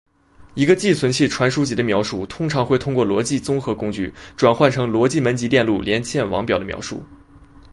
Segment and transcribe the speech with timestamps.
[0.55, 7.03] 一个寄存器传输级的描述通常会通过逻辑综合工具转换成逻辑门级电路连线网表的描述。